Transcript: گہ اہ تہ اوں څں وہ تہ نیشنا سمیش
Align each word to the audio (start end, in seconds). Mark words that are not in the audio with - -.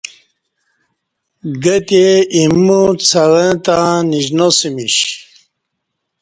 گہ 1.63 1.75
اہ 1.75 1.81
تہ 1.89 2.01
اوں 2.35 2.85
څں 3.07 3.25
وہ 3.31 3.45
تہ 3.65 3.75
نیشنا 4.09 4.47
سمیش 4.59 4.97